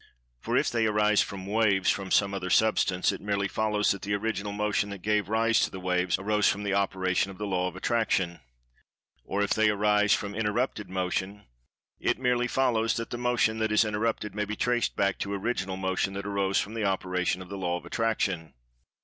For 0.39 0.57
if 0.57 0.71
they 0.71 0.87
arise 0.87 1.21
from 1.21 1.45
"waves" 1.45 1.91
from 1.91 2.09
some 2.09 2.33
other 2.33 2.49
Substance, 2.49 3.11
it 3.11 3.21
merely 3.21 3.47
follows 3.47 3.91
that 3.91 4.01
the 4.01 4.15
Original 4.15 4.51
Motion 4.51 4.89
that 4.89 5.03
gave 5.03 5.29
rise 5.29 5.59
to 5.59 5.69
the 5.69 5.79
"waves" 5.79 6.17
arose 6.17 6.49
from 6.49 6.63
the 6.63 6.73
operation 6.73 7.29
of 7.29 7.37
the 7.37 7.45
Law 7.45 7.67
of 7.67 7.75
Attraction. 7.75 8.39
Or, 9.23 9.43
if 9.43 9.51
they 9.51 9.69
arise 9.69 10.15
from 10.15 10.33
"interrupted 10.33 10.89
Motion," 10.89 11.43
it 11.99 12.17
merely 12.17 12.47
follows 12.47 12.95
that 12.97 13.11
the 13.11 13.19
Motion 13.19 13.59
that 13.59 13.71
is 13.71 13.85
interrupted 13.85 14.33
may 14.33 14.45
be 14.45 14.55
traced 14.55 14.95
back 14.95 15.19
to 15.19 15.33
Original 15.35 15.77
Motion 15.77 16.13
that 16.15 16.25
arose 16.25 16.59
from 16.59 16.73
the 16.73 16.83
operation 16.83 17.39
of 17.43 17.49
the 17.49 17.55
Law 17.59 17.77
of 17.77 17.85
Attraction. 17.85 18.55